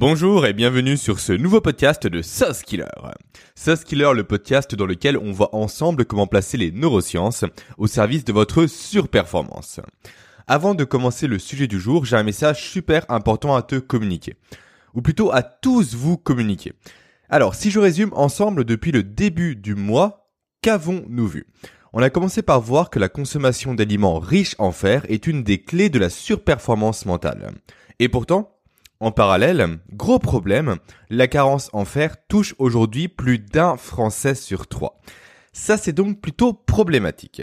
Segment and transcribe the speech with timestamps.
[0.00, 2.84] Bonjour et bienvenue sur ce nouveau podcast de Sauce Killer.
[3.56, 7.44] Sauce Killer, le podcast dans lequel on voit ensemble comment placer les neurosciences
[7.78, 9.80] au service de votre surperformance.
[10.46, 14.36] Avant de commencer le sujet du jour, j'ai un message super important à te communiquer.
[14.94, 16.74] Ou plutôt à tous vous communiquer.
[17.28, 20.30] Alors, si je résume ensemble depuis le début du mois,
[20.62, 21.48] qu'avons-nous vu?
[21.92, 25.60] On a commencé par voir que la consommation d'aliments riches en fer est une des
[25.60, 27.50] clés de la surperformance mentale.
[27.98, 28.57] Et pourtant,
[29.00, 30.76] en parallèle, gros problème,
[31.10, 35.00] la carence en fer touche aujourd'hui plus d'un Français sur trois.
[35.52, 37.42] Ça c'est donc plutôt problématique.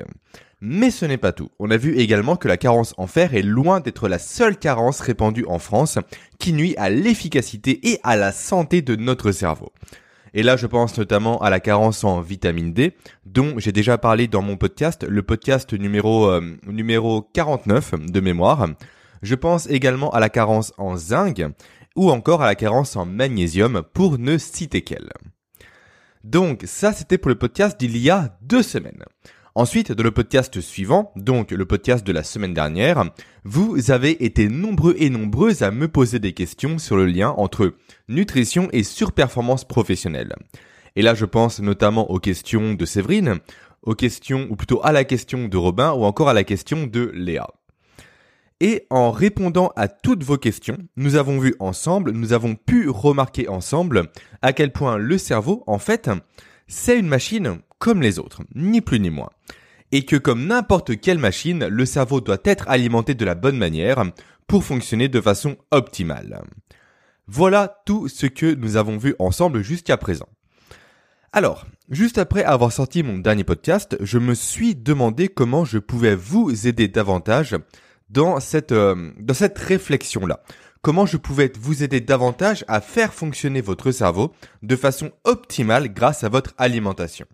[0.62, 1.50] Mais ce n'est pas tout.
[1.60, 5.00] On a vu également que la carence en fer est loin d'être la seule carence
[5.00, 6.00] répandue en France
[6.40, 9.72] qui nuit à l'efficacité et à la santé de notre cerveau.
[10.34, 12.94] Et là, je pense notamment à la carence en vitamine D,
[13.26, 18.68] dont j'ai déjà parlé dans mon podcast, le podcast numéro, euh, numéro 49 de mémoire.
[19.26, 21.42] Je pense également à la carence en zinc
[21.96, 25.10] ou encore à la carence en magnésium pour ne citer qu'elle.
[26.24, 29.04] Donc ça c'était pour le podcast d'il y a deux semaines.
[29.56, 33.04] Ensuite, dans le podcast suivant, donc le podcast de la semaine dernière,
[33.46, 37.74] vous avez été nombreux et nombreuses à me poser des questions sur le lien entre
[38.08, 40.36] nutrition et surperformance professionnelle.
[40.96, 43.40] Et là, je pense notamment aux questions de Séverine,
[43.82, 47.10] aux questions, ou plutôt à la question de Robin, ou encore à la question de
[47.16, 47.48] Léa.
[48.62, 53.50] Et en répondant à toutes vos questions, nous avons vu ensemble, nous avons pu remarquer
[53.50, 54.10] ensemble
[54.42, 56.10] à quel point le cerveau, en fait,
[56.68, 59.30] c'est une machine comme les autres, ni plus ni moins.
[59.92, 64.04] Et que comme n'importe quelle machine, le cerveau doit être alimenté de la bonne manière
[64.48, 66.42] pour fonctionner de façon optimale.
[67.28, 70.28] Voilà tout ce que nous avons vu ensemble jusqu'à présent.
[71.34, 76.16] Alors, juste après avoir sorti mon dernier podcast, je me suis demandé comment je pouvais
[76.16, 77.58] vous aider davantage
[78.10, 80.42] dans cette, euh, dans cette réflexion-là.
[80.82, 84.32] Comment je pouvais vous aider davantage à faire fonctionner votre cerveau
[84.62, 87.26] de façon optimale grâce à votre alimentation?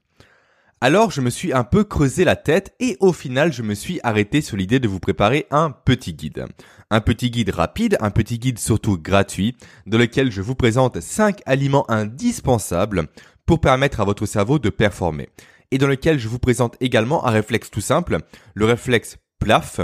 [0.83, 3.99] Alors je me suis un peu creusé la tête et au final je me suis
[4.01, 6.45] arrêté sur l'idée de vous préparer un petit guide.
[6.89, 11.41] Un petit guide rapide, un petit guide surtout gratuit, dans lequel je vous présente 5
[11.45, 13.09] aliments indispensables
[13.45, 15.29] pour permettre à votre cerveau de performer.
[15.69, 18.17] Et dans lequel je vous présente également un réflexe tout simple,
[18.55, 19.81] le réflexe PLAF,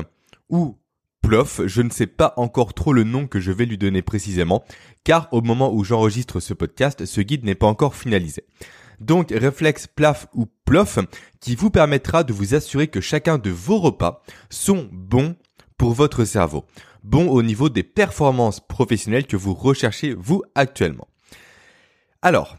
[0.49, 0.77] ou
[1.29, 4.63] Je ne sais pas encore trop le nom que je vais lui donner précisément,
[5.03, 8.45] car au moment où j'enregistre ce podcast, ce guide n'est pas encore finalisé.
[9.01, 10.99] Donc réflexe plaf ou plof
[11.41, 15.35] qui vous permettra de vous assurer que chacun de vos repas sont bons
[15.77, 16.65] pour votre cerveau,
[17.03, 21.07] bons au niveau des performances professionnelles que vous recherchez vous actuellement.
[22.21, 22.57] Alors,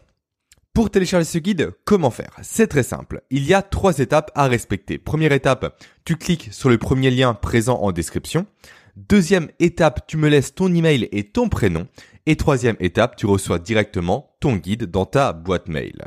[0.78, 2.36] pour télécharger ce guide, comment faire?
[2.40, 3.22] C'est très simple.
[3.30, 4.96] Il y a trois étapes à respecter.
[4.96, 8.46] Première étape, tu cliques sur le premier lien présent en description.
[8.94, 11.88] Deuxième étape, tu me laisses ton email et ton prénom.
[12.26, 16.06] Et troisième étape, tu reçois directement ton guide dans ta boîte mail.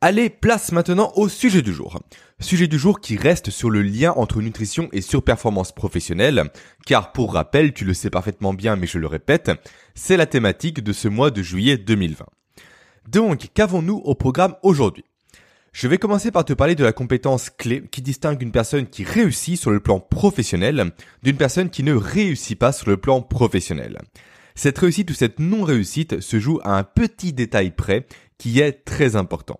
[0.00, 2.00] Allez, place maintenant au sujet du jour.
[2.38, 6.44] Sujet du jour qui reste sur le lien entre nutrition et surperformance professionnelle,
[6.86, 9.50] car pour rappel, tu le sais parfaitement bien mais je le répète,
[9.96, 12.24] c'est la thématique de ce mois de juillet 2020.
[13.08, 15.04] Donc, qu'avons-nous au programme aujourd'hui?
[15.72, 19.02] Je vais commencer par te parler de la compétence clé qui distingue une personne qui
[19.02, 20.92] réussit sur le plan professionnel
[21.22, 23.98] d'une personne qui ne réussit pas sur le plan professionnel.
[24.54, 28.06] Cette réussite ou cette non-réussite se joue à un petit détail près
[28.38, 29.58] qui est très important.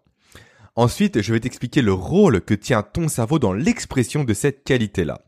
[0.76, 5.21] Ensuite, je vais t'expliquer le rôle que tient ton cerveau dans l'expression de cette qualité-là.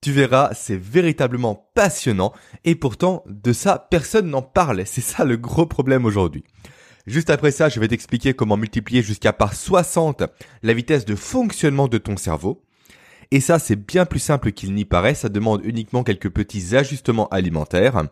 [0.00, 2.32] Tu verras, c'est véritablement passionnant
[2.64, 4.86] et pourtant de ça, personne n'en parle.
[4.86, 6.44] C'est ça le gros problème aujourd'hui.
[7.06, 10.24] Juste après ça, je vais t'expliquer comment multiplier jusqu'à par 60
[10.62, 12.62] la vitesse de fonctionnement de ton cerveau.
[13.32, 17.28] Et ça, c'est bien plus simple qu'il n'y paraît, ça demande uniquement quelques petits ajustements
[17.28, 18.02] alimentaires.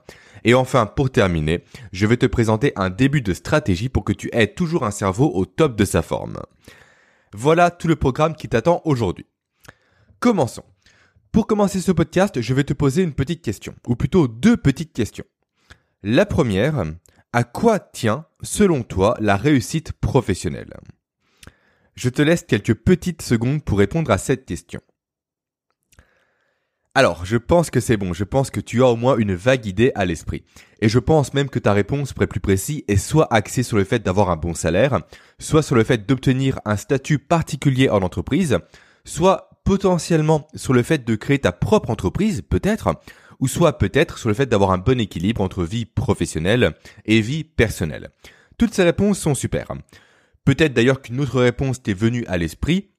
[0.45, 4.31] Et enfin, pour terminer, je vais te présenter un début de stratégie pour que tu
[4.33, 6.39] aies toujours un cerveau au top de sa forme.
[7.33, 9.27] Voilà tout le programme qui t'attend aujourd'hui.
[10.21, 10.65] Commençons.
[11.33, 14.93] Pour commencer ce podcast, je vais te poser une petite question, ou plutôt deux petites
[14.93, 15.27] questions.
[16.03, 16.85] La première,
[17.33, 20.75] à quoi tient, selon toi, la réussite professionnelle?
[21.95, 24.81] Je te laisse quelques petites secondes pour répondre à cette question.
[26.95, 29.67] Alors, je pense que c'est bon, je pense que tu as au moins une vague
[29.67, 30.43] idée à l'esprit.
[30.81, 33.85] Et je pense même que ta réponse, pour plus précis, est soit axée sur le
[33.85, 34.99] fait d'avoir un bon salaire,
[35.39, 38.59] soit sur le fait d'obtenir un statut particulier en entreprise,
[39.05, 42.89] soit potentiellement sur le fait de créer ta propre entreprise, peut-être,
[43.41, 46.75] ou soit peut-être sur le fait d'avoir un bon équilibre entre vie professionnelle
[47.05, 48.11] et vie personnelle.
[48.59, 49.69] Toutes ces réponses sont super.
[50.45, 52.91] Peut-être d'ailleurs qu'une autre réponse t'est venue à l'esprit,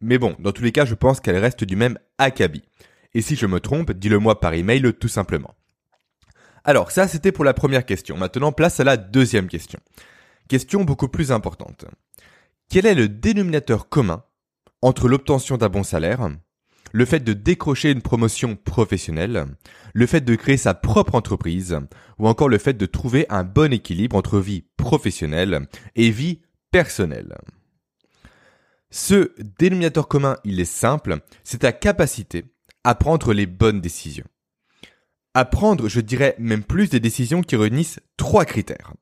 [0.00, 2.62] mais bon, dans tous les cas, je pense qu'elle reste du même acabit.
[3.14, 5.54] Et si je me trompe, dis-le moi par email tout simplement.
[6.62, 8.16] Alors ça c'était pour la première question.
[8.16, 9.80] Maintenant place à la deuxième question.
[10.48, 11.86] Question beaucoup plus importante.
[12.68, 14.22] Quel est le dénominateur commun
[14.82, 16.28] entre l'obtention d'un bon salaire,
[16.92, 19.46] le fait de décrocher une promotion professionnelle,
[19.94, 21.78] le fait de créer sa propre entreprise,
[22.18, 25.66] ou encore le fait de trouver un bon équilibre entre vie professionnelle
[25.96, 26.40] et vie
[26.70, 27.36] personnelle.
[28.90, 32.44] Ce dénominateur commun, il est simple, c'est ta capacité
[32.82, 34.26] à prendre les bonnes décisions.
[35.34, 38.94] À prendre, je dirais même plus des décisions qui réunissent trois critères.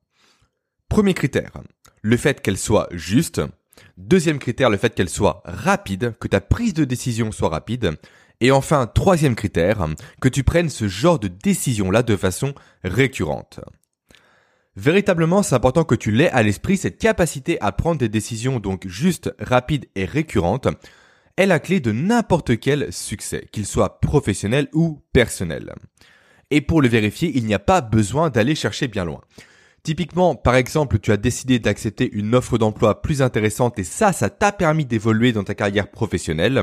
[0.89, 1.53] Premier critère,
[2.01, 3.41] le fait qu'elles soient justes.
[3.97, 7.97] Deuxième critère, le fait qu'elles soient rapides, que ta prise de décision soit rapide.
[8.41, 9.85] Et enfin, troisième critère,
[10.21, 12.53] que tu prennes ce genre de décision-là de façon
[12.83, 13.59] récurrente.
[14.75, 18.87] Véritablement, c'est important que tu l'aies à l'esprit, cette capacité à prendre des décisions donc
[18.87, 20.69] justes, rapides et récurrentes
[21.35, 25.73] est la clé de n'importe quel succès, qu'il soit professionnel ou personnel.
[26.51, 29.21] Et pour le vérifier, il n'y a pas besoin d'aller chercher bien loin.
[29.89, 34.29] Typiquement, par exemple, tu as décidé d'accepter une offre d'emploi plus intéressante et ça, ça
[34.29, 36.61] t'a permis d'évoluer dans ta carrière professionnelle.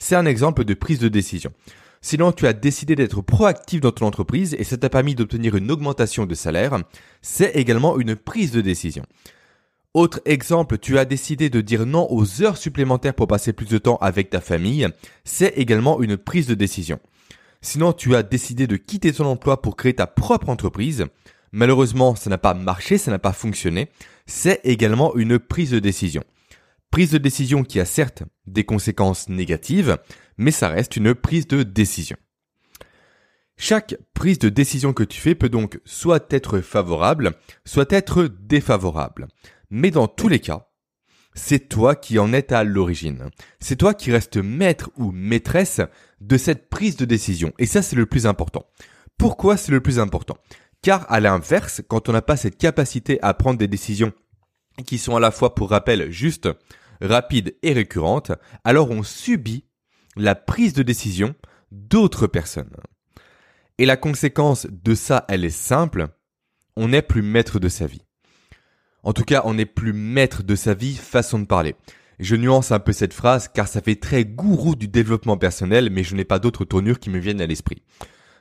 [0.00, 1.52] C'est un exemple de prise de décision.
[2.00, 5.70] Sinon, tu as décidé d'être proactif dans ton entreprise et ça t'a permis d'obtenir une
[5.70, 6.76] augmentation de salaire.
[7.22, 9.04] C'est également une prise de décision.
[9.94, 13.78] Autre exemple, tu as décidé de dire non aux heures supplémentaires pour passer plus de
[13.78, 14.88] temps avec ta famille.
[15.22, 16.98] C'est également une prise de décision.
[17.60, 21.06] Sinon, tu as décidé de quitter ton emploi pour créer ta propre entreprise.
[21.52, 23.90] Malheureusement, ça n'a pas marché, ça n'a pas fonctionné.
[24.26, 26.22] C'est également une prise de décision.
[26.90, 29.98] Prise de décision qui a certes des conséquences négatives,
[30.38, 32.16] mais ça reste une prise de décision.
[33.58, 37.32] Chaque prise de décision que tu fais peut donc soit être favorable,
[37.64, 39.28] soit être défavorable.
[39.70, 40.68] Mais dans tous les cas,
[41.34, 43.30] c'est toi qui en es à l'origine.
[43.60, 45.80] C'est toi qui restes maître ou maîtresse
[46.20, 47.52] de cette prise de décision.
[47.58, 48.66] Et ça, c'est le plus important.
[49.18, 50.36] Pourquoi c'est le plus important?
[50.86, 54.12] Car à l'inverse, quand on n'a pas cette capacité à prendre des décisions
[54.86, 56.48] qui sont à la fois, pour rappel, justes,
[57.00, 58.30] rapides et récurrentes,
[58.62, 59.64] alors on subit
[60.14, 61.34] la prise de décision
[61.72, 62.70] d'autres personnes.
[63.78, 66.06] Et la conséquence de ça, elle est simple,
[66.76, 68.02] on n'est plus maître de sa vie.
[69.02, 71.74] En tout cas, on n'est plus maître de sa vie, façon de parler.
[72.20, 76.04] Je nuance un peu cette phrase car ça fait très gourou du développement personnel, mais
[76.04, 77.82] je n'ai pas d'autres tournures qui me viennent à l'esprit.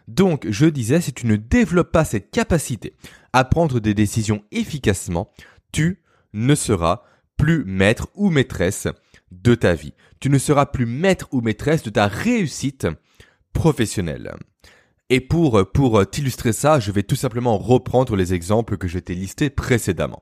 [0.07, 2.94] Donc, je disais, si tu ne développes pas cette capacité
[3.34, 5.31] à prendre des décisions efficacement,
[5.72, 6.02] tu
[6.34, 7.04] ne seras
[7.38, 8.88] plus maître ou maîtresse
[9.31, 9.94] de ta vie.
[10.19, 12.88] Tu ne seras plus maître ou maîtresse de ta réussite
[13.54, 14.36] professionnelle.
[15.10, 19.16] Et pour, pour t'illustrer ça, je vais tout simplement reprendre les exemples que je t'ai
[19.16, 20.22] listés précédemment.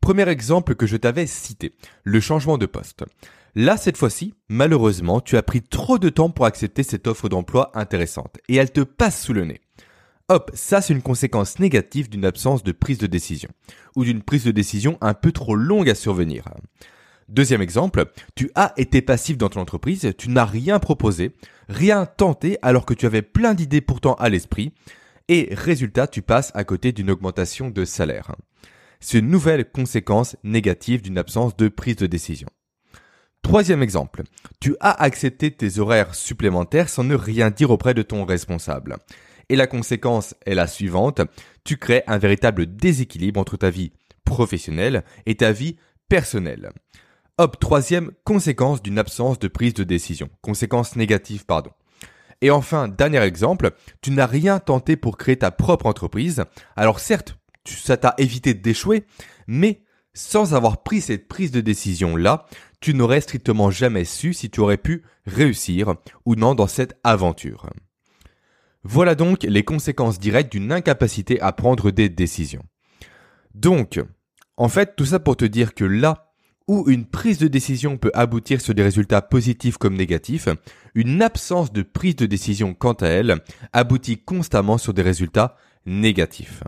[0.00, 3.04] Premier exemple que je t'avais cité, le changement de poste.
[3.54, 7.70] Là, cette fois-ci, malheureusement, tu as pris trop de temps pour accepter cette offre d'emploi
[7.74, 9.60] intéressante et elle te passe sous le nez.
[10.28, 13.48] Hop, ça c'est une conséquence négative d'une absence de prise de décision
[13.96, 16.44] ou d'une prise de décision un peu trop longue à survenir.
[17.28, 18.04] Deuxième exemple,
[18.36, 21.32] tu as été passif dans ton entreprise, tu n'as rien proposé,
[21.68, 24.72] rien tenté alors que tu avais plein d'idées pourtant à l'esprit,
[25.28, 28.34] et résultat, tu passes à côté d'une augmentation de salaire.
[28.98, 32.48] C'est une nouvelle conséquence négative d'une absence de prise de décision.
[33.42, 34.22] Troisième exemple,
[34.60, 38.96] tu as accepté tes horaires supplémentaires sans ne rien dire auprès de ton responsable.
[39.48, 41.20] Et la conséquence est la suivante,
[41.64, 43.92] tu crées un véritable déséquilibre entre ta vie
[44.24, 45.76] professionnelle et ta vie
[46.08, 46.70] personnelle.
[47.38, 50.28] Hop, troisième conséquence d'une absence de prise de décision.
[50.42, 51.70] Conséquence négative, pardon.
[52.42, 53.72] Et enfin, dernier exemple,
[54.02, 56.44] tu n'as rien tenté pour créer ta propre entreprise.
[56.76, 57.36] Alors certes,
[57.66, 59.04] ça t'a évité d'échouer,
[59.46, 59.82] mais
[60.14, 62.46] sans avoir pris cette prise de décision-là,
[62.80, 65.94] tu n'aurais strictement jamais su si tu aurais pu réussir
[66.24, 67.68] ou non dans cette aventure.
[68.82, 72.64] Voilà donc les conséquences directes d'une incapacité à prendre des décisions.
[73.54, 74.00] Donc,
[74.56, 76.32] en fait, tout ça pour te dire que là
[76.66, 80.48] où une prise de décision peut aboutir sur des résultats positifs comme négatifs,
[80.94, 83.40] une absence de prise de décision quant à elle
[83.72, 86.62] aboutit constamment sur des résultats négatifs.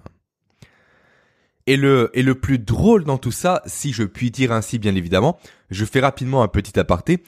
[1.66, 4.96] Et le, et le plus drôle dans tout ça, si je puis dire ainsi bien
[4.96, 5.38] évidemment,
[5.70, 7.22] je fais rapidement un petit aparté,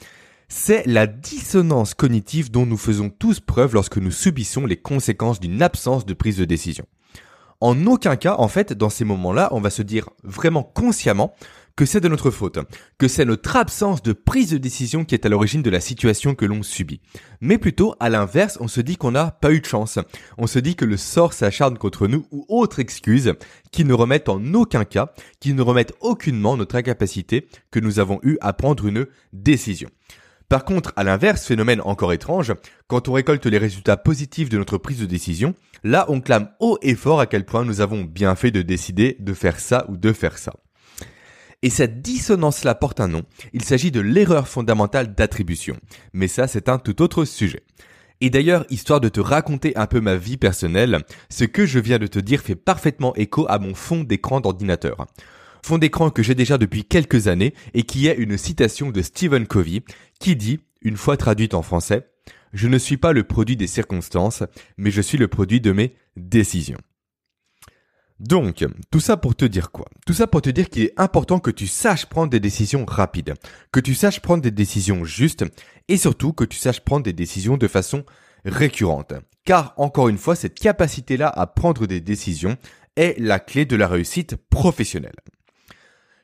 [0.47, 5.61] c'est la dissonance cognitive dont nous faisons tous preuve lorsque nous subissons les conséquences d'une
[5.61, 6.85] absence de prise de décision.
[7.61, 11.33] En aucun cas, en fait, dans ces moments-là, on va se dire vraiment consciemment
[11.75, 12.59] que c'est de notre faute,
[12.97, 16.33] que c'est notre absence de prise de décision qui est à l'origine de la situation
[16.33, 17.01] que l'on subit.
[17.41, 19.99] Mais plutôt, à l'inverse, on se dit qu'on n'a pas eu de chance.
[20.37, 23.33] On se dit que le sort s'acharne contre nous ou autre excuse
[23.71, 28.19] qui ne remettent en aucun cas, qui ne remettent aucunement notre incapacité que nous avons
[28.23, 29.89] eu à prendre une décision.
[30.47, 32.53] Par contre, à l'inverse, phénomène encore étrange,
[32.87, 36.77] quand on récolte les résultats positifs de notre prise de décision, là on clame haut
[36.83, 39.97] et fort à quel point nous avons bien fait de décider de faire ça ou
[39.97, 40.53] de faire ça.
[41.65, 45.75] Et cette dissonance-là porte un nom, il s'agit de l'erreur fondamentale d'attribution.
[46.13, 47.63] Mais ça, c'est un tout autre sujet.
[48.21, 50.99] Et d'ailleurs, histoire de te raconter un peu ma vie personnelle,
[51.31, 55.07] ce que je viens de te dire fait parfaitement écho à mon fond d'écran d'ordinateur
[55.63, 59.47] fond d'écran que j'ai déjà depuis quelques années et qui est une citation de Stephen
[59.47, 59.81] Covey
[60.19, 62.07] qui dit, une fois traduite en français,
[62.53, 64.43] Je ne suis pas le produit des circonstances,
[64.77, 66.77] mais je suis le produit de mes décisions.
[68.19, 69.87] Donc, tout ça pour te dire quoi?
[70.05, 73.33] Tout ça pour te dire qu'il est important que tu saches prendre des décisions rapides,
[73.71, 75.43] que tu saches prendre des décisions justes
[75.89, 78.05] et surtout que tu saches prendre des décisions de façon
[78.45, 79.13] récurrente.
[79.43, 82.57] Car encore une fois, cette capacité-là à prendre des décisions
[82.95, 85.15] est la clé de la réussite professionnelle.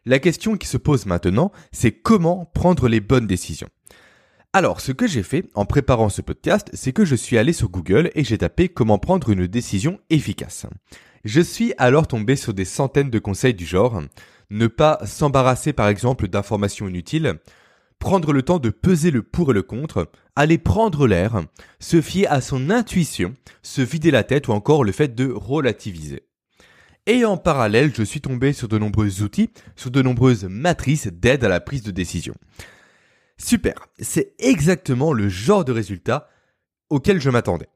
[0.05, 3.69] La question qui se pose maintenant, c'est comment prendre les bonnes décisions?
[4.53, 7.69] Alors, ce que j'ai fait en préparant ce podcast, c'est que je suis allé sur
[7.69, 10.65] Google et j'ai tapé comment prendre une décision efficace.
[11.24, 14.01] Je suis alors tombé sur des centaines de conseils du genre
[14.50, 17.40] ne pas s'embarrasser par exemple d'informations inutiles,
[18.00, 21.44] prendre le temps de peser le pour et le contre, aller prendre l'air,
[21.80, 26.24] se fier à son intuition, se vider la tête ou encore le fait de relativiser.
[27.08, 31.44] Et en parallèle, je suis tombé sur de nombreux outils, sur de nombreuses matrices d'aide
[31.44, 32.36] à la prise de décision.
[33.38, 36.30] Super, c'est exactement le genre de résultat
[36.90, 37.70] auquel je m'attendais.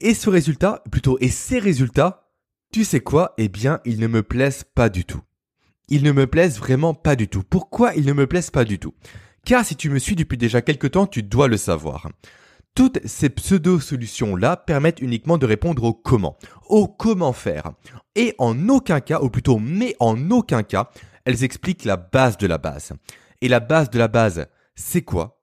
[0.00, 2.27] Et ce résultat, plutôt, et ces résultats,
[2.72, 3.34] tu sais quoi?
[3.38, 5.22] Eh bien, ils ne me plaisent pas du tout.
[5.88, 7.42] Ils ne me plaisent vraiment pas du tout.
[7.42, 8.94] Pourquoi ils ne me plaisent pas du tout?
[9.44, 12.10] Car si tu me suis depuis déjà quelques temps, tu dois le savoir.
[12.74, 16.36] Toutes ces pseudo-solutions-là permettent uniquement de répondre au comment,
[16.68, 17.72] au comment faire.
[18.14, 20.90] Et en aucun cas, ou plutôt mais en aucun cas,
[21.24, 22.92] elles expliquent la base de la base.
[23.40, 25.40] Et la base de la base, c'est quoi?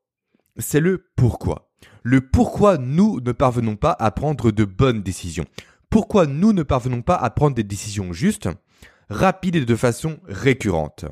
[0.57, 1.71] C'est le pourquoi.
[2.03, 5.45] Le pourquoi nous ne parvenons pas à prendre de bonnes décisions.
[5.89, 8.49] Pourquoi nous ne parvenons pas à prendre des décisions justes,
[9.09, 11.05] rapides et de façon récurrente?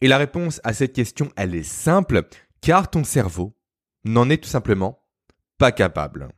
[0.00, 2.26] Et la réponse à cette question, elle est simple,
[2.60, 3.56] car ton cerveau
[4.04, 4.98] n'en est tout simplement
[5.58, 6.28] pas capable.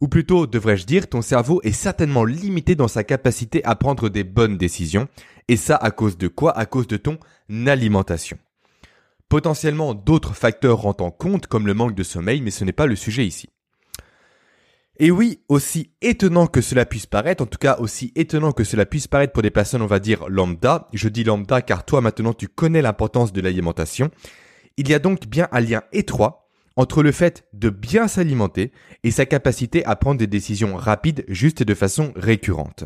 [0.00, 4.24] Ou plutôt, devrais-je dire, ton cerveau est certainement limité dans sa capacité à prendre des
[4.24, 5.08] bonnes décisions.
[5.48, 6.56] Et ça à cause de quoi?
[6.56, 7.18] À cause de ton
[7.66, 8.38] alimentation.
[9.28, 12.86] Potentiellement, d'autres facteurs rentrent en compte, comme le manque de sommeil, mais ce n'est pas
[12.86, 13.48] le sujet ici.
[14.98, 18.86] Et oui, aussi étonnant que cela puisse paraître, en tout cas aussi étonnant que cela
[18.86, 22.32] puisse paraître pour des personnes, on va dire, lambda, je dis lambda car toi maintenant
[22.32, 24.10] tu connais l'importance de l'alimentation,
[24.78, 28.72] il y a donc bien un lien étroit entre le fait de bien s'alimenter
[29.02, 32.84] et sa capacité à prendre des décisions rapides, justes et de façon récurrente.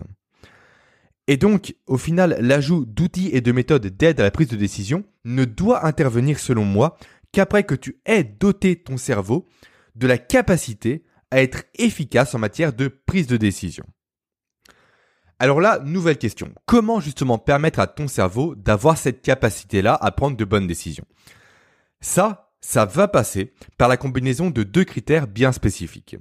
[1.27, 5.05] Et donc, au final, l'ajout d'outils et de méthodes d'aide à la prise de décision
[5.25, 6.97] ne doit intervenir selon moi
[7.31, 9.47] qu'après que tu aies doté ton cerveau
[9.95, 13.85] de la capacité à être efficace en matière de prise de décision.
[15.39, 16.53] Alors là, nouvelle question.
[16.67, 21.07] Comment justement permettre à ton cerveau d'avoir cette capacité-là à prendre de bonnes décisions?
[22.01, 26.17] Ça, ça va passer par la combinaison de deux critères bien spécifiques.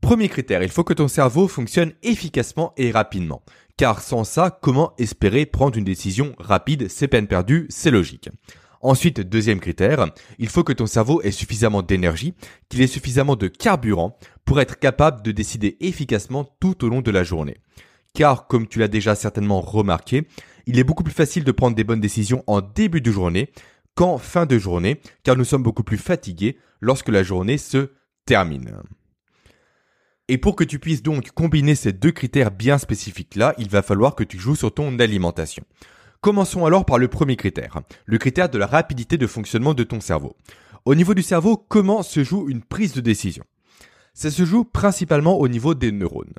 [0.00, 3.42] Premier critère, il faut que ton cerveau fonctionne efficacement et rapidement.
[3.76, 8.30] Car sans ça, comment espérer prendre une décision rapide C'est peine perdue, c'est logique.
[8.80, 10.06] Ensuite, deuxième critère,
[10.38, 12.34] il faut que ton cerveau ait suffisamment d'énergie,
[12.68, 17.10] qu'il ait suffisamment de carburant pour être capable de décider efficacement tout au long de
[17.10, 17.56] la journée.
[18.14, 20.26] Car, comme tu l'as déjà certainement remarqué,
[20.66, 23.50] il est beaucoup plus facile de prendre des bonnes décisions en début de journée
[23.94, 27.90] qu'en fin de journée, car nous sommes beaucoup plus fatigués lorsque la journée se
[28.26, 28.72] termine.
[30.28, 34.14] Et pour que tu puisses donc combiner ces deux critères bien spécifiques-là, il va falloir
[34.14, 35.62] que tu joues sur ton alimentation.
[36.20, 40.00] Commençons alors par le premier critère, le critère de la rapidité de fonctionnement de ton
[40.00, 40.36] cerveau.
[40.84, 43.44] Au niveau du cerveau, comment se joue une prise de décision?
[44.14, 46.34] Ça se joue principalement au niveau des neurones.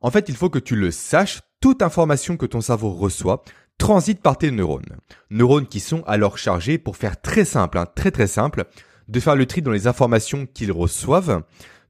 [0.00, 3.42] En fait, il faut que tu le saches, toute information que ton cerveau reçoit
[3.78, 4.96] transite par tes neurones.
[5.30, 8.64] Neurones qui sont alors chargés, pour faire très simple, hein, très très simple,
[9.08, 11.42] de faire le tri dans les informations qu'ils reçoivent,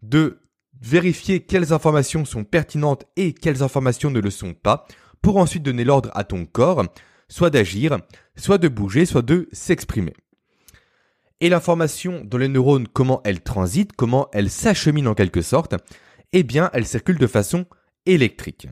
[0.02, 0.40] de
[0.80, 4.86] vérifier quelles informations sont pertinentes et quelles informations ne le sont pas,
[5.22, 6.84] pour ensuite donner l'ordre à ton corps,
[7.28, 7.99] soit d'agir,
[8.37, 10.14] soit de bouger, soit de s'exprimer.
[11.40, 15.75] Et l'information dans les neurones, comment elle transite, comment elle s'achemine en quelque sorte,
[16.33, 17.66] eh bien, elle circule de façon
[18.06, 18.68] électrique.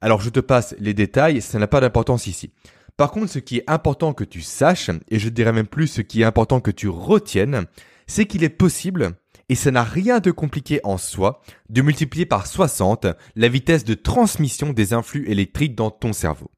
[0.00, 2.52] Alors je te passe les détails, ça n'a pas d'importance ici.
[2.96, 6.02] Par contre, ce qui est important que tu saches, et je dirais même plus ce
[6.02, 7.66] qui est important que tu retiennes,
[8.06, 9.12] c'est qu'il est possible,
[9.48, 13.94] et ça n'a rien de compliqué en soi, de multiplier par 60 la vitesse de
[13.94, 16.50] transmission des influx électriques dans ton cerveau.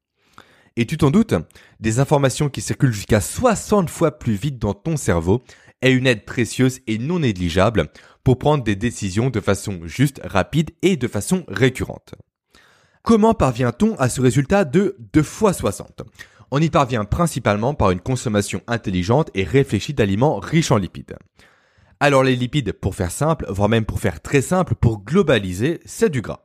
[0.75, 1.35] Et tu t'en doutes,
[1.79, 5.43] des informations qui circulent jusqu'à 60 fois plus vite dans ton cerveau,
[5.81, 7.89] est une aide précieuse et non négligeable
[8.23, 12.15] pour prendre des décisions de façon juste, rapide et de façon récurrente.
[13.03, 16.03] Comment parvient-on à ce résultat de 2 fois 60
[16.51, 21.17] On y parvient principalement par une consommation intelligente et réfléchie d'aliments riches en lipides.
[21.99, 26.09] Alors les lipides, pour faire simple, voire même pour faire très simple, pour globaliser, c'est
[26.09, 26.42] du gras.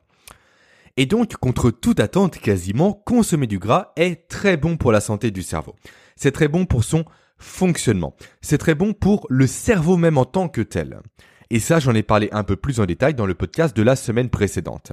[1.01, 5.31] Et donc, contre toute attente quasiment, consommer du gras est très bon pour la santé
[5.31, 5.77] du cerveau.
[6.17, 7.05] C'est très bon pour son
[7.39, 8.17] fonctionnement.
[8.41, 10.99] C'est très bon pour le cerveau même en tant que tel.
[11.51, 13.95] Et ça, j'en ai parlé un peu plus en détail dans le podcast de la
[13.95, 14.91] semaine précédente.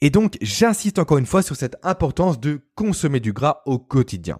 [0.00, 4.38] Et donc, j'insiste encore une fois sur cette importance de consommer du gras au quotidien.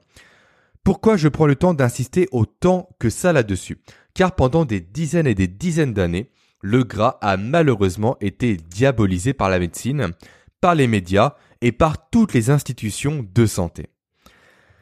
[0.85, 3.79] Pourquoi je prends le temps d'insister autant que ça là-dessus?
[4.15, 9.51] Car pendant des dizaines et des dizaines d'années, le gras a malheureusement été diabolisé par
[9.51, 10.13] la médecine,
[10.61, 13.87] par les médias et par toutes les institutions de santé.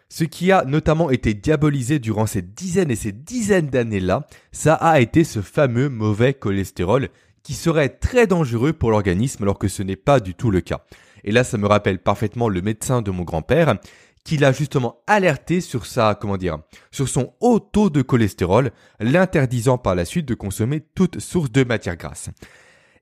[0.09, 5.00] Ce qui a notamment été diabolisé durant ces dizaines et ces dizaines d'années-là, ça a
[5.00, 7.09] été ce fameux mauvais cholestérol
[7.43, 10.85] qui serait très dangereux pour l'organisme alors que ce n'est pas du tout le cas.
[11.25, 13.76] Et là, ça me rappelle parfaitement le médecin de mon grand-père
[14.25, 16.59] qui l'a justement alerté sur sa, comment dire,
[16.90, 21.62] sur son haut taux de cholestérol, l'interdisant par la suite de consommer toute source de
[21.62, 22.31] matière grasse.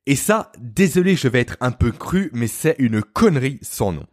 [0.07, 4.07] Et ça, désolé, je vais être un peu cru, mais c'est une connerie sans nom.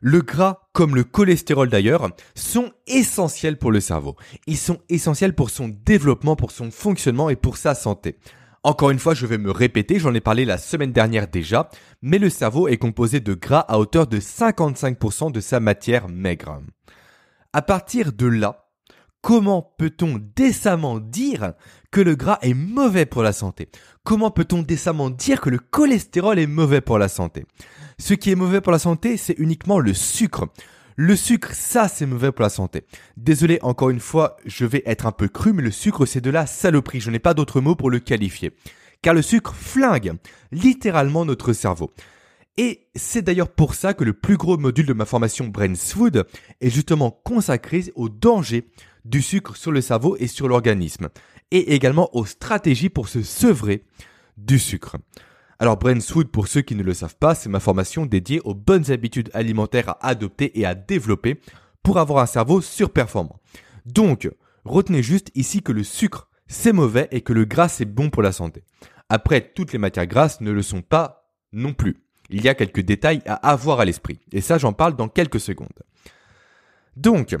[0.00, 4.16] Le gras, comme le cholestérol d'ailleurs, sont essentiels pour le cerveau.
[4.46, 8.18] Ils sont essentiels pour son développement, pour son fonctionnement et pour sa santé.
[8.64, 11.68] Encore une fois, je vais me répéter, j'en ai parlé la semaine dernière déjà,
[12.02, 16.60] mais le cerveau est composé de gras à hauteur de 55% de sa matière maigre.
[17.52, 18.67] À partir de là,
[19.20, 21.54] Comment peut-on décemment dire
[21.90, 23.68] que le gras est mauvais pour la santé?
[24.04, 27.44] Comment peut-on décemment dire que le cholestérol est mauvais pour la santé?
[27.98, 30.46] Ce qui est mauvais pour la santé, c'est uniquement le sucre.
[30.94, 32.84] Le sucre, ça, c'est mauvais pour la santé.
[33.16, 36.30] Désolé, encore une fois, je vais être un peu cru, mais le sucre, c'est de
[36.30, 37.00] la saloperie.
[37.00, 38.52] Je n'ai pas d'autre mot pour le qualifier.
[39.02, 40.14] Car le sucre flingue
[40.52, 41.90] littéralement notre cerveau.
[42.56, 46.26] Et c'est d'ailleurs pour ça que le plus gros module de ma formation Brains Food
[46.60, 48.68] est justement consacré au danger
[49.08, 51.08] du sucre sur le cerveau et sur l'organisme,
[51.50, 53.84] et également aux stratégies pour se sevrer
[54.36, 54.96] du sucre.
[55.58, 58.54] Alors Brain Food, pour ceux qui ne le savent pas, c'est ma formation dédiée aux
[58.54, 61.40] bonnes habitudes alimentaires à adopter et à développer
[61.82, 63.40] pour avoir un cerveau surperformant.
[63.86, 64.30] Donc,
[64.64, 68.22] retenez juste ici que le sucre, c'est mauvais et que le gras, c'est bon pour
[68.22, 68.62] la santé.
[69.08, 71.96] Après, toutes les matières grasses ne le sont pas non plus.
[72.30, 74.20] Il y a quelques détails à avoir à l'esprit.
[74.32, 75.68] Et ça, j'en parle dans quelques secondes.
[76.96, 77.34] Donc,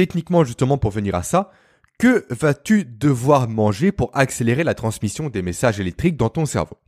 [0.00, 1.50] techniquement justement pour venir à ça,
[1.98, 6.78] que vas-tu devoir manger pour accélérer la transmission des messages électriques dans ton cerveau?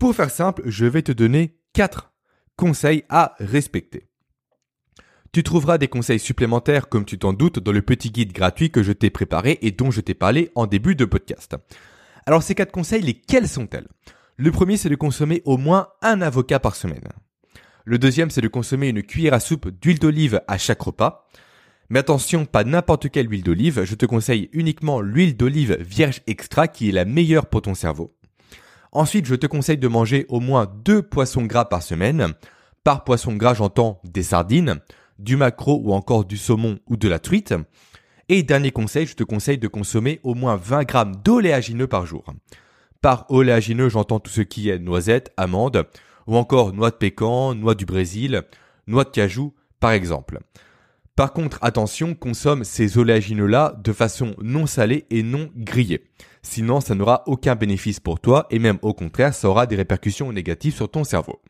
[0.00, 2.12] Pour faire simple, je vais te donner 4
[2.56, 4.08] conseils à respecter.
[5.30, 8.82] Tu trouveras des conseils supplémentaires, comme tu t'en doutes, dans le petit guide gratuit que
[8.82, 11.54] je t'ai préparé et dont je t'ai parlé en début de podcast.
[12.26, 13.86] Alors ces 4 conseils, lesquels sont-elles?
[14.36, 17.08] Le premier, c'est de consommer au moins un avocat par semaine.
[17.84, 21.28] Le deuxième, c'est de consommer une cuillère à soupe d'huile d'olive à chaque repas.
[21.88, 26.68] Mais attention, pas n'importe quelle huile d'olive, je te conseille uniquement l'huile d'olive vierge extra
[26.68, 28.14] qui est la meilleure pour ton cerveau.
[28.92, 32.32] Ensuite, je te conseille de manger au moins deux poissons gras par semaine.
[32.82, 34.80] Par poisson gras, j'entends des sardines,
[35.18, 37.54] du maquereau ou encore du saumon ou de la truite.
[38.28, 42.24] Et dernier conseil, je te conseille de consommer au moins 20 grammes d'oléagineux par jour.
[43.00, 45.86] Par oléagineux, j'entends tout ce qui est noisettes, amandes,
[46.26, 48.42] ou encore noix de pécan, noix du Brésil,
[48.88, 50.40] noix de cajou, par exemple.
[51.16, 56.04] Par contre, attention, consomme ces oléagineux-là de façon non salée et non grillée.
[56.42, 60.30] Sinon, ça n'aura aucun bénéfice pour toi et même au contraire, ça aura des répercussions
[60.30, 61.40] négatives sur ton cerveau.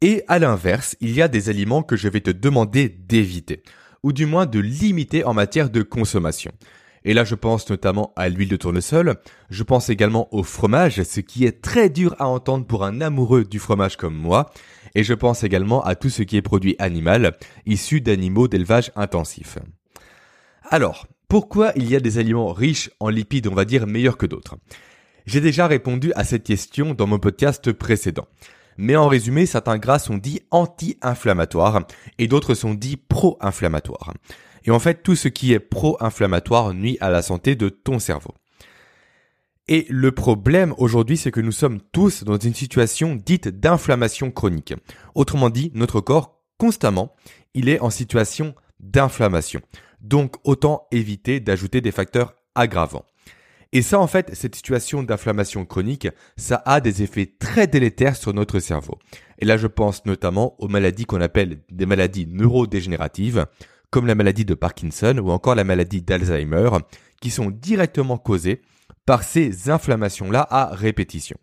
[0.00, 3.62] Et à l'inverse, il y a des aliments que je vais te demander d'éviter,
[4.02, 6.50] ou du moins de limiter en matière de consommation.
[7.04, 9.16] Et là, je pense notamment à l'huile de tournesol,
[9.50, 13.44] je pense également au fromage, ce qui est très dur à entendre pour un amoureux
[13.44, 14.50] du fromage comme moi,
[14.94, 19.58] et je pense également à tout ce qui est produit animal, issu d'animaux d'élevage intensif.
[20.70, 24.26] Alors, pourquoi il y a des aliments riches en lipides, on va dire, meilleurs que
[24.26, 24.56] d'autres?
[25.26, 28.26] J'ai déjà répondu à cette question dans mon podcast précédent.
[28.78, 31.84] Mais en résumé, certains gras sont dits anti-inflammatoires
[32.18, 34.14] et d'autres sont dits pro-inflammatoires.
[34.64, 38.34] Et en fait, tout ce qui est pro-inflammatoire nuit à la santé de ton cerveau.
[39.66, 44.74] Et le problème aujourd'hui, c'est que nous sommes tous dans une situation dite d'inflammation chronique.
[45.14, 47.14] Autrement dit, notre corps, constamment,
[47.54, 49.60] il est en situation d'inflammation.
[50.00, 53.04] Donc, autant éviter d'ajouter des facteurs aggravants.
[53.72, 58.32] Et ça, en fait, cette situation d'inflammation chronique, ça a des effets très délétères sur
[58.32, 58.98] notre cerveau.
[59.38, 63.46] Et là, je pense notamment aux maladies qu'on appelle des maladies neurodégénératives,
[63.90, 66.70] comme la maladie de Parkinson ou encore la maladie d'Alzheimer,
[67.20, 68.62] qui sont directement causées
[69.04, 71.36] par ces inflammations-là à répétition.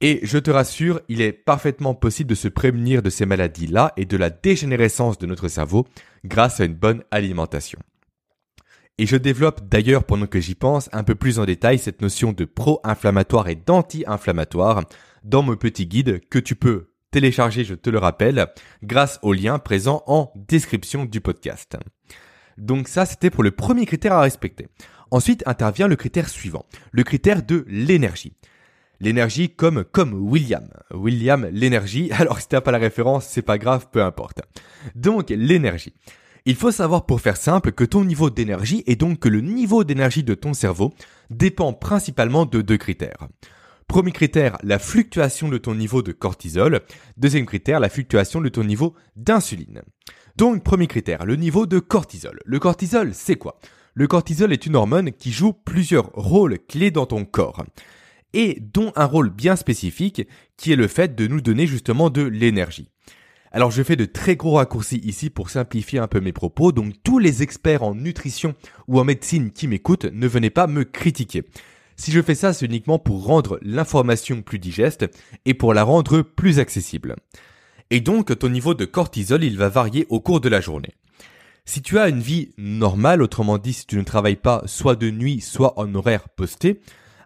[0.00, 4.04] Et je te rassure, il est parfaitement possible de se prémunir de ces maladies-là et
[4.04, 5.86] de la dégénérescence de notre cerveau
[6.24, 7.80] grâce à une bonne alimentation.
[9.00, 12.32] Et je développe d'ailleurs, pendant que j'y pense, un peu plus en détail cette notion
[12.32, 14.84] de pro-inflammatoire et d'anti-inflammatoire
[15.22, 18.48] dans mon petit guide que tu peux télécharger, je te le rappelle,
[18.82, 21.76] grâce au lien présent en description du podcast.
[22.56, 24.66] Donc ça, c'était pour le premier critère à respecter.
[25.12, 28.34] Ensuite intervient le critère suivant, le critère de l'énergie.
[29.00, 30.68] L'énergie comme, comme William.
[30.92, 32.10] William, l'énergie.
[32.18, 34.42] Alors, si t'as pas la référence, c'est pas grave, peu importe.
[34.96, 35.94] Donc, l'énergie.
[36.48, 39.84] Il faut savoir pour faire simple que ton niveau d'énergie et donc que le niveau
[39.84, 40.94] d'énergie de ton cerveau
[41.28, 43.28] dépend principalement de deux critères.
[43.86, 46.80] Premier critère, la fluctuation de ton niveau de cortisol.
[47.18, 49.82] Deuxième critère, la fluctuation de ton niveau d'insuline.
[50.36, 52.40] Donc, premier critère, le niveau de cortisol.
[52.46, 53.58] Le cortisol, c'est quoi?
[53.92, 57.66] Le cortisol est une hormone qui joue plusieurs rôles clés dans ton corps
[58.32, 62.22] et dont un rôle bien spécifique qui est le fait de nous donner justement de
[62.22, 62.90] l'énergie.
[63.52, 66.94] Alors je fais de très gros raccourcis ici pour simplifier un peu mes propos, donc
[67.02, 68.54] tous les experts en nutrition
[68.86, 71.44] ou en médecine qui m'écoutent, ne venez pas me critiquer.
[71.96, 75.06] Si je fais ça, c'est uniquement pour rendre l'information plus digeste
[75.46, 77.16] et pour la rendre plus accessible.
[77.90, 80.94] Et donc, ton niveau de cortisol, il va varier au cours de la journée.
[81.64, 85.10] Si tu as une vie normale, autrement dit, si tu ne travailles pas soit de
[85.10, 86.80] nuit, soit en horaire posté,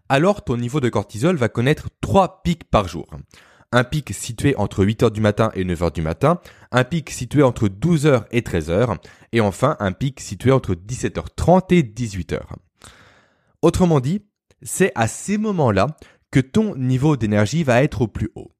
[0.08, 3.06] alors ton niveau de cortisol va connaître trois pics par jour.
[3.72, 7.68] Un pic situé entre 8h du matin et 9h du matin, un pic situé entre
[7.68, 8.98] 12h et 13h,
[9.32, 12.40] et enfin un pic situé entre 17h30 et 18h.
[13.62, 14.26] Autrement dit,
[14.62, 15.86] c'est à ces moments-là
[16.30, 18.52] que ton niveau d'énergie va être au plus haut.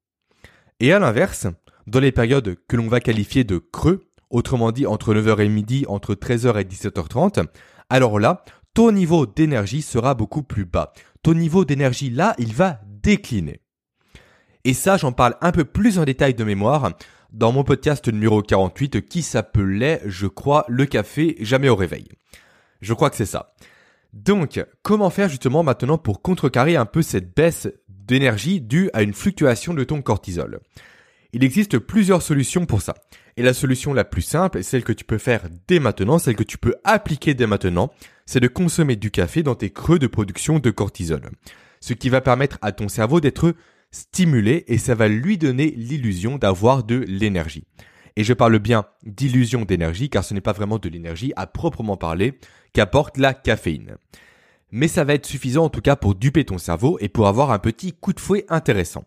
[0.79, 1.47] Et à l'inverse,
[1.87, 5.85] dans les périodes que l'on va qualifier de creux, autrement dit entre 9h et midi,
[5.87, 7.45] entre 13h et 17h30,
[7.89, 10.93] alors là, ton niveau d'énergie sera beaucoup plus bas.
[11.21, 13.62] Ton niveau d'énergie là, il va décliner.
[14.65, 16.93] Et ça, j'en parle un peu plus en détail de mémoire
[17.33, 22.07] dans mon podcast numéro 48 qui s'appelait, je crois, le café jamais au réveil.
[22.79, 23.53] Je crois que c'est ça.
[24.13, 29.13] Donc, comment faire justement maintenant pour contrecarrer un peu cette baisse d'énergie due à une
[29.13, 30.61] fluctuation de ton cortisol?
[31.33, 32.93] Il existe plusieurs solutions pour ça.
[33.35, 36.43] Et la solution la plus simple, celle que tu peux faire dès maintenant, celle que
[36.43, 37.91] tu peux appliquer dès maintenant,
[38.25, 41.31] c'est de consommer du café dans tes creux de production de cortisol.
[41.81, 43.55] Ce qui va permettre à ton cerveau d'être
[43.93, 47.63] stimulé et ça va lui donner l'illusion d'avoir de l'énergie.
[48.15, 51.95] Et je parle bien d'illusion d'énergie car ce n'est pas vraiment de l'énergie à proprement
[51.95, 52.37] parler
[52.73, 53.95] qu'apporte la caféine.
[54.71, 57.51] Mais ça va être suffisant en tout cas pour duper ton cerveau et pour avoir
[57.51, 59.05] un petit coup de fouet intéressant.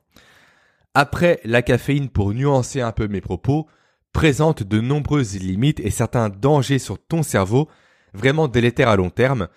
[0.94, 3.66] Après, la caféine, pour nuancer un peu mes propos,
[4.12, 7.68] présente de nombreuses limites et certains dangers sur ton cerveau,
[8.14, 9.49] vraiment délétères à long terme.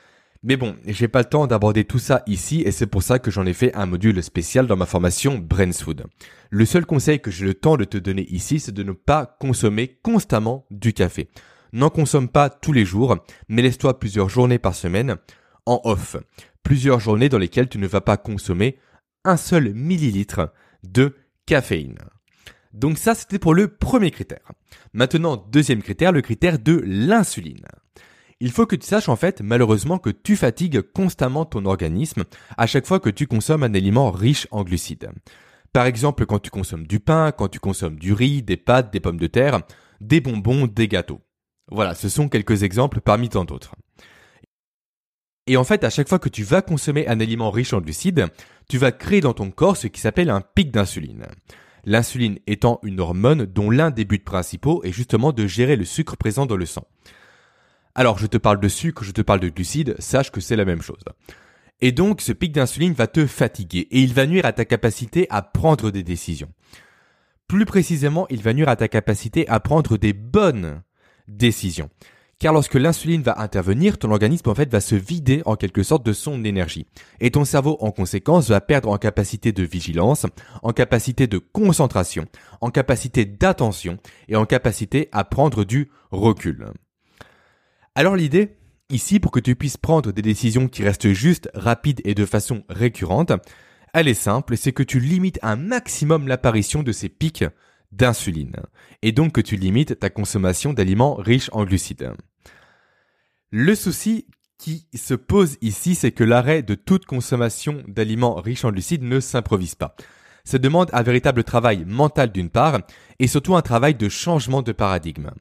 [0.42, 3.30] Mais bon, j'ai pas le temps d'aborder tout ça ici et c'est pour ça que
[3.30, 6.06] j'en ai fait un module spécial dans ma formation Brainsfood.
[6.50, 9.38] Le seul conseil que j'ai le temps de te donner ici, c'est de ne pas
[9.40, 11.30] consommer constamment du café.
[11.74, 13.18] N'en consomme pas tous les jours,
[13.50, 15.18] mais laisse-toi plusieurs journées par semaine
[15.66, 16.16] en off.
[16.64, 18.80] Plusieurs journées dans lesquelles tu ne vas pas consommer
[19.26, 21.98] un seul millilitre de caféine.
[22.74, 24.52] Donc ça, c'était pour le premier critère.
[24.94, 27.66] Maintenant, deuxième critère, le critère de l'insuline.
[28.42, 32.24] Il faut que tu saches en fait malheureusement que tu fatigues constamment ton organisme
[32.58, 35.10] à chaque fois que tu consommes un aliment riche en glucides.
[35.74, 39.00] Par exemple, quand tu consommes du pain, quand tu consommes du riz, des pâtes, des
[39.00, 39.62] pommes de terre,
[40.02, 41.22] des bonbons, des gâteaux.
[41.70, 43.76] Voilà, ce sont quelques exemples parmi tant d'autres.
[45.46, 48.28] Et en fait, à chaque fois que tu vas consommer un aliment riche en glucides,
[48.70, 51.28] tu vas créer dans ton corps ce qui s'appelle un pic d'insuline
[51.86, 56.18] l'insuline étant une hormone dont l'un des buts principaux est justement de gérer le sucre
[56.18, 56.86] présent dans le sang.
[58.00, 60.64] Alors je te parle de sucre, je te parle de glucides, sache que c'est la
[60.64, 61.04] même chose.
[61.82, 65.28] Et donc ce pic d'insuline va te fatiguer et il va nuire à ta capacité
[65.30, 66.48] à prendre des décisions.
[67.50, 70.82] Plus précisément, il va nuire à ta capacité à prendre des bonnes
[71.28, 71.90] décisions.
[72.40, 76.06] Car lorsque l'insuline va intervenir, ton organisme en fait va se vider en quelque sorte
[76.06, 76.86] de son énergie.
[77.20, 80.26] Et ton cerveau en conséquence va perdre en capacité de vigilance,
[80.64, 82.28] en capacité de concentration,
[82.62, 83.98] en capacité d'attention
[84.30, 86.72] et en capacité à prendre du recul.
[87.96, 88.56] Alors l'idée,
[88.90, 92.64] ici pour que tu puisses prendre des décisions qui restent justes, rapides et de façon
[92.70, 93.32] récurrente,
[93.94, 97.46] elle est simple, c'est que tu limites un maximum l'apparition de ces pics
[97.92, 98.56] d'insuline,
[99.02, 102.14] et donc que tu limites ta consommation d'aliments riches en glucides.
[103.52, 104.28] Le souci
[104.60, 109.20] qui se pose ici, c'est que l'arrêt de toute consommation d'aliments riches en glucides ne
[109.20, 109.96] s'improvise pas.
[110.44, 112.80] Ça demande un véritable travail mental d'une part,
[113.18, 115.32] et surtout un travail de changement de paradigme.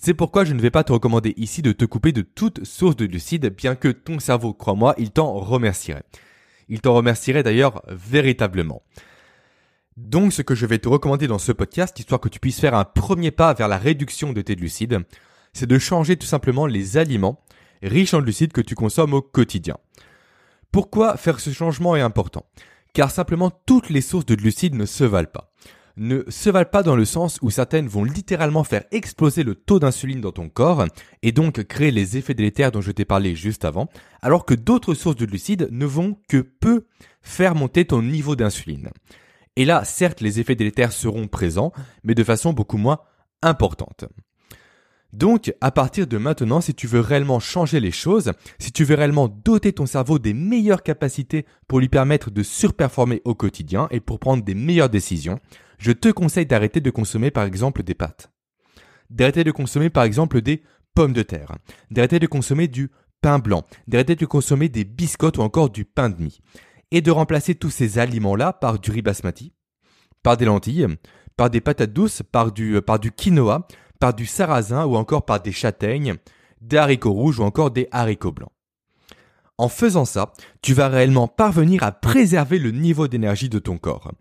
[0.00, 2.94] C'est pourquoi je ne vais pas te recommander ici de te couper de toute source
[2.94, 6.04] de glucides, bien que ton cerveau, crois-moi, il t'en remercierait.
[6.68, 8.82] Il t'en remercierait d'ailleurs véritablement.
[9.96, 12.76] Donc ce que je vais te recommander dans ce podcast, histoire que tu puisses faire
[12.76, 15.00] un premier pas vers la réduction de tes glucides,
[15.52, 17.42] c'est de changer tout simplement les aliments
[17.82, 19.78] riches en glucides que tu consommes au quotidien.
[20.70, 22.46] Pourquoi faire ce changement est important?
[22.92, 25.50] Car simplement toutes les sources de glucides ne se valent pas.
[26.00, 29.80] Ne se valent pas dans le sens où certaines vont littéralement faire exploser le taux
[29.80, 30.84] d'insuline dans ton corps
[31.22, 33.88] et donc créer les effets délétères dont je t'ai parlé juste avant,
[34.22, 36.86] alors que d'autres sources de glucides ne vont que peu
[37.20, 38.90] faire monter ton niveau d'insuline.
[39.56, 41.72] Et là, certes, les effets délétères seront présents,
[42.04, 43.00] mais de façon beaucoup moins
[43.42, 44.04] importante.
[45.12, 48.94] Donc, à partir de maintenant, si tu veux réellement changer les choses, si tu veux
[48.94, 54.00] réellement doter ton cerveau des meilleures capacités pour lui permettre de surperformer au quotidien et
[54.00, 55.40] pour prendre des meilleures décisions,
[55.78, 58.30] je te conseille d'arrêter de consommer par exemple des pâtes.
[59.08, 60.62] D'arrêter de consommer par exemple des
[60.94, 61.52] pommes de terre.
[61.90, 62.90] D'arrêter de consommer du
[63.22, 63.64] pain blanc.
[63.86, 66.40] D'arrêter de consommer des biscottes ou encore du pain de mie
[66.90, 69.52] et de remplacer tous ces aliments-là par du riz basmati,
[70.22, 70.86] par des lentilles,
[71.36, 73.66] par des patates douces, par du, euh, par du quinoa,
[73.98, 76.14] par du sarrasin ou encore par des châtaignes,
[76.60, 78.52] des haricots rouges ou encore des haricots blancs.
[79.58, 80.32] En faisant ça,
[80.62, 84.12] tu vas réellement parvenir à préserver le niveau d'énergie de ton corps.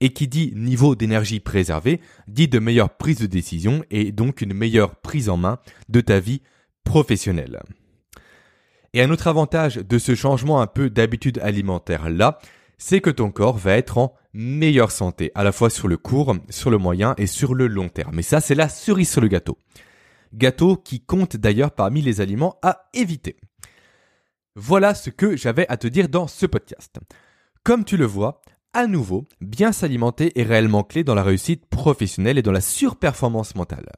[0.00, 4.54] Et qui dit niveau d'énergie préservé, dit de meilleures prises de décision et donc une
[4.54, 6.42] meilleure prise en main de ta vie
[6.84, 7.60] professionnelle.
[8.92, 12.38] Et un autre avantage de ce changement un peu d'habitude alimentaire là,
[12.78, 16.36] c'est que ton corps va être en meilleure santé, à la fois sur le court,
[16.50, 18.18] sur le moyen et sur le long terme.
[18.18, 19.56] Et ça, c'est la cerise sur le gâteau.
[20.34, 23.36] Gâteau qui compte d'ailleurs parmi les aliments à éviter.
[24.56, 26.98] Voilà ce que j'avais à te dire dans ce podcast.
[27.62, 28.42] Comme tu le vois,
[28.72, 33.54] à nouveau, bien s'alimenter est réellement clé dans la réussite professionnelle et dans la surperformance
[33.54, 33.88] mentale.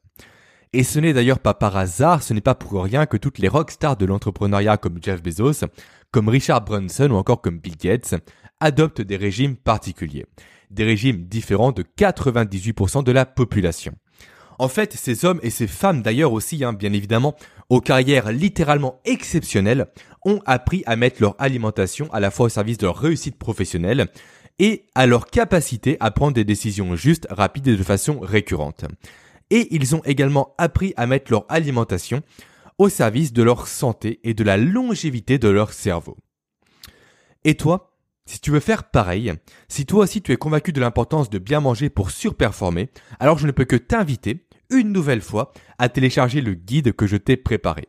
[0.72, 3.48] Et ce n'est d'ailleurs pas par hasard, ce n'est pas pour rien que toutes les
[3.48, 5.64] rockstars de l'entrepreneuriat comme Jeff Bezos,
[6.10, 8.14] comme Richard Branson ou encore comme Bill Gates
[8.60, 10.26] adoptent des régimes particuliers.
[10.70, 13.92] Des régimes différents de 98% de la population.
[14.58, 17.36] En fait, ces hommes et ces femmes d'ailleurs aussi, hein, bien évidemment,
[17.68, 19.86] aux carrières littéralement exceptionnelles,
[20.24, 24.08] ont appris à mettre leur alimentation à la fois au service de leur réussite professionnelle
[24.58, 28.86] et à leur capacité à prendre des décisions justes, rapides et de façon récurrente
[29.50, 32.22] et ils ont également appris à mettre leur alimentation
[32.78, 36.16] au service de leur santé et de la longévité de leur cerveau.
[37.44, 37.95] Et toi,
[38.26, 39.32] si tu veux faire pareil,
[39.68, 43.46] si toi aussi tu es convaincu de l'importance de bien manger pour surperformer, alors je
[43.46, 47.88] ne peux que t'inviter, une nouvelle fois, à télécharger le guide que je t'ai préparé.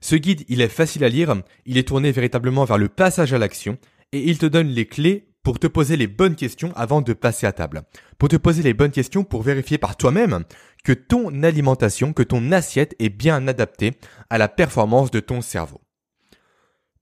[0.00, 1.34] Ce guide, il est facile à lire,
[1.66, 3.78] il est tourné véritablement vers le passage à l'action,
[4.12, 7.46] et il te donne les clés pour te poser les bonnes questions avant de passer
[7.46, 7.82] à table.
[8.18, 10.44] Pour te poser les bonnes questions pour vérifier par toi-même
[10.84, 13.92] que ton alimentation, que ton assiette est bien adaptée
[14.28, 15.80] à la performance de ton cerveau.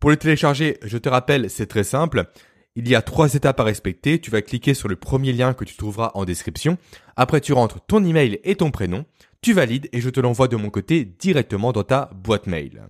[0.01, 2.31] Pour le télécharger, je te rappelle, c'est très simple.
[2.79, 4.21] Il y a trois étapes à respecter.
[4.21, 6.79] Tu vas cliquer sur le premier lien que tu trouveras en description.
[7.17, 9.05] Après, tu rentres ton email et ton prénom.
[9.43, 12.85] Tu valides et je te l'envoie de mon côté directement dans ta boîte mail.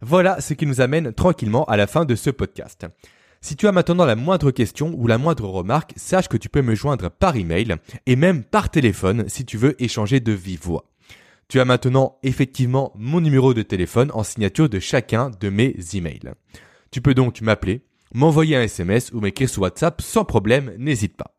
[0.00, 2.86] Voilà ce qui nous amène tranquillement à la fin de ce podcast.
[3.42, 6.62] Si tu as maintenant la moindre question ou la moindre remarque, sache que tu peux
[6.62, 10.86] me joindre par email et même par téléphone si tu veux échanger de vive voix.
[11.48, 16.32] Tu as maintenant effectivement mon numéro de téléphone en signature de chacun de mes emails.
[16.90, 17.82] Tu peux donc m'appeler,
[18.16, 21.36] m'envoyer un SMS ou m'écrire sur WhatsApp sans problème, n'hésite pas.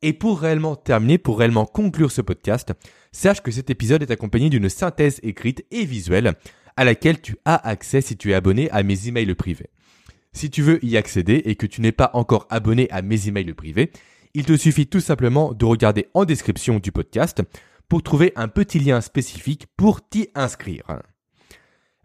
[0.00, 2.72] Et pour réellement terminer, pour réellement conclure ce podcast,
[3.10, 6.34] sache que cet épisode est accompagné d'une synthèse écrite et visuelle
[6.76, 9.70] à laquelle tu as accès si tu es abonné à mes emails privés.
[10.32, 13.52] Si tu veux y accéder et que tu n'es pas encore abonné à mes emails
[13.54, 13.90] privés,
[14.34, 17.42] il te suffit tout simplement de regarder en description du podcast
[17.88, 21.02] pour trouver un petit lien spécifique pour t'y inscrire.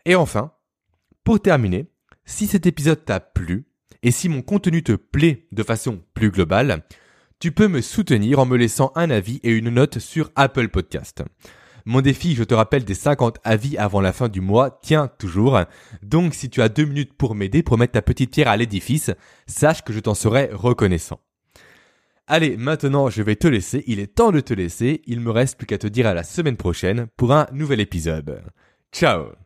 [0.06, 0.52] Et enfin,
[1.24, 1.86] pour terminer,
[2.26, 3.68] si cet épisode t'a plu
[4.04, 6.84] et si mon contenu te plaît de façon plus globale,
[7.40, 11.24] tu peux me soutenir en me laissant un avis et une note sur Apple Podcast.
[11.86, 15.60] Mon défi, je te rappelle, des 50 avis avant la fin du mois tient toujours.
[16.02, 19.12] Donc si tu as deux minutes pour m'aider, pour mettre ta petite pierre à l'édifice,
[19.48, 21.20] sache que je t'en serai reconnaissant.
[22.28, 25.58] Allez, maintenant je vais te laisser, il est temps de te laisser, il me reste
[25.58, 28.42] plus qu'à te dire à la semaine prochaine pour un nouvel épisode.
[28.94, 29.43] Ciao